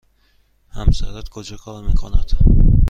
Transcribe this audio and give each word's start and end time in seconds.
همسرت 0.69 1.29
کجا 1.29 1.57
کار 1.57 1.83
می 1.87 1.93
کند؟ 1.95 2.31